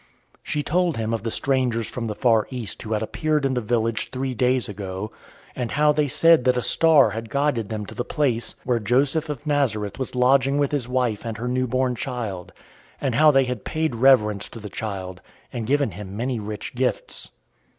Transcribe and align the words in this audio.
She 0.41 0.63
told 0.63 0.97
him 0.97 1.13
of 1.13 1.21
the 1.21 1.29
strangers 1.29 1.87
from 1.87 2.07
the 2.07 2.15
far 2.15 2.47
East 2.49 2.81
who 2.81 2.93
had 2.93 3.03
appeared 3.03 3.45
in 3.45 3.53
the 3.53 3.61
village 3.61 4.09
three 4.09 4.33
days 4.33 4.67
ago, 4.67 5.11
and 5.55 5.73
how 5.73 5.91
they 5.91 6.07
said 6.07 6.43
that 6.45 6.57
a 6.57 6.63
star 6.63 7.11
had 7.11 7.29
guided 7.29 7.69
them 7.69 7.85
to 7.85 7.93
the 7.93 8.03
place 8.03 8.55
where 8.63 8.79
Joseph 8.79 9.29
of 9.29 9.45
Nazareth 9.45 9.99
was 9.99 10.15
lodging 10.15 10.57
with 10.57 10.71
his 10.71 10.87
wife 10.89 11.23
and 11.23 11.37
her 11.37 11.47
new 11.47 11.67
born 11.67 11.93
child, 11.93 12.51
and 12.99 13.13
how 13.13 13.29
they 13.29 13.43
had 13.45 13.63
paid 13.63 13.93
reverence 13.93 14.49
to 14.49 14.59
the 14.59 14.69
child 14.69 15.21
and 15.53 15.67
given 15.67 15.91
him 15.91 16.17
many 16.17 16.39
rich 16.39 16.73
gifts. 16.73 17.29